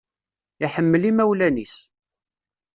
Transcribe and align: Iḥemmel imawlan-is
Iḥemmel 0.65 1.03
imawlan-is 1.09 1.75